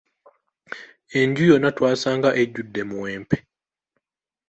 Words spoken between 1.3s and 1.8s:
yonna